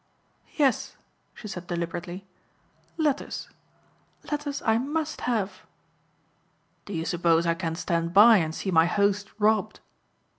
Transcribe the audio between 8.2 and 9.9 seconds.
and see my host robbed?"